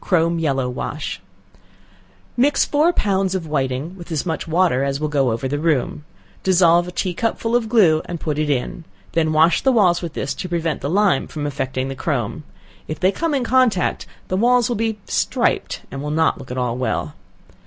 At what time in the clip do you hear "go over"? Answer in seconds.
5.10-5.46